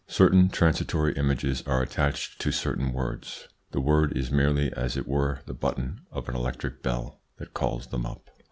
Certain 0.07 0.49
transitory 0.49 1.13
images 1.13 1.61
are 1.67 1.83
attached 1.83 2.41
to 2.41 2.51
certain 2.51 2.91
words: 2.91 3.47
the 3.69 3.79
word 3.79 4.17
is 4.17 4.31
merely 4.31 4.73
as 4.73 4.97
it 4.97 5.07
were 5.07 5.41
the 5.45 5.53
button 5.53 6.01
of 6.11 6.27
an 6.27 6.35
electric 6.35 6.81
bell 6.81 7.21
that 7.37 7.53
calls 7.53 7.85
them 7.85 8.07
up. 8.07 8.31